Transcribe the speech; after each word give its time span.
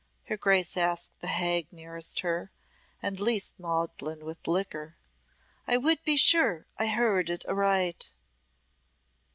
her 0.23 0.35
Grace 0.35 0.77
asked 0.77 1.19
the 1.21 1.27
hag 1.27 1.67
nearest 1.71 2.17
to 2.17 2.23
her, 2.25 2.51
and 3.03 3.19
least 3.19 3.59
maudlin 3.59 4.25
with 4.25 4.47
liquor. 4.47 4.95
"I 5.67 5.77
would 5.77 6.03
be 6.03 6.17
sure 6.17 6.65
I 6.79 6.87
heard 6.87 7.29
it 7.29 7.45
aright." 7.47 8.11